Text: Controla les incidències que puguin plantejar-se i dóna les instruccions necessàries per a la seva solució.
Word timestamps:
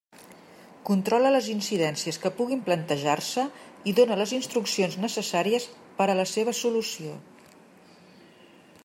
Controla 0.89 1.31
les 1.33 1.49
incidències 1.55 2.17
que 2.23 2.31
puguin 2.39 2.63
plantejar-se 2.69 3.45
i 3.91 3.95
dóna 4.01 4.19
les 4.23 4.33
instruccions 4.39 4.99
necessàries 5.05 5.69
per 6.01 6.09
a 6.11 6.17
la 6.23 6.27
seva 6.35 6.57
solució. 6.65 7.17